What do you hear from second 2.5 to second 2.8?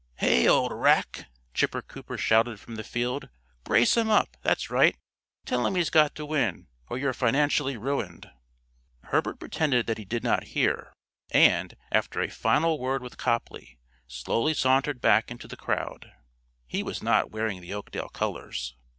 from